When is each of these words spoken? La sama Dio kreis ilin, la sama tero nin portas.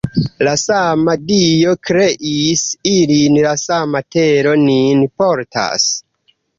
La 0.45 0.53
sama 0.61 1.13
Dio 1.31 1.75
kreis 1.91 2.65
ilin, 2.95 3.39
la 3.49 3.55
sama 3.67 4.05
tero 4.19 4.59
nin 4.67 5.09
portas. 5.23 5.91